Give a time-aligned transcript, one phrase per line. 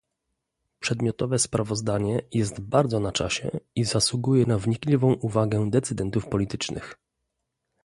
[0.79, 6.95] przedmiotowe sprawozdanie jest bardzo na czasie i zasługuje na wnikliwą uwagę decydentów politycznych